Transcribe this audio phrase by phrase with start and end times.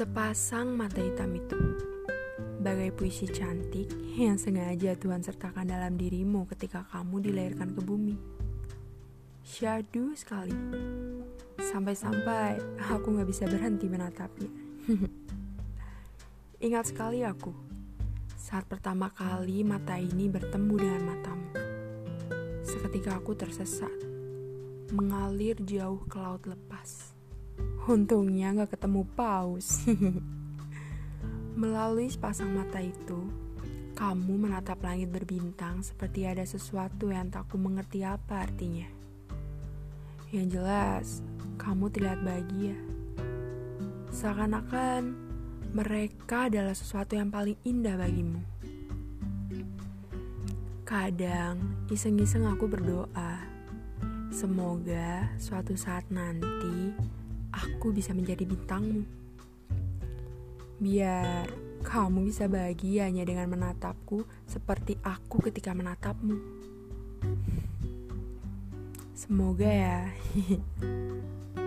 [0.00, 1.60] Sepasang mata hitam itu.
[2.64, 8.16] Bagai puisi cantik yang sengaja Tuhan sertakan dalam dirimu ketika kamu dilahirkan ke bumi.
[9.44, 10.56] Syadu sekali.
[11.60, 14.48] Sampai-sampai aku gak bisa berhenti menatapnya.
[16.64, 17.52] Ingat sekali aku
[18.40, 21.48] Saat pertama kali mata ini bertemu dengan matamu.
[22.64, 23.92] Seketika aku tersesat
[24.96, 27.09] Mengalir jauh ke laut lepas
[27.88, 29.88] Untungnya gak ketemu paus.
[31.60, 33.24] Melalui sepasang mata itu,
[33.96, 38.88] kamu menatap langit berbintang seperti ada sesuatu yang tak ku mengerti apa artinya.
[40.32, 41.06] Yang jelas,
[41.56, 42.76] kamu terlihat bahagia.
[44.12, 45.02] Seakan-akan
[45.76, 48.40] mereka adalah sesuatu yang paling indah bagimu.
[50.88, 53.38] Kadang, iseng-iseng aku berdoa,
[54.34, 56.90] semoga suatu saat nanti
[57.52, 59.04] aku bisa menjadi bintangmu.
[60.80, 61.46] Biar
[61.84, 66.36] kamu bisa bahagianya dengan menatapku seperti aku ketika menatapmu.
[69.14, 69.98] Semoga ya.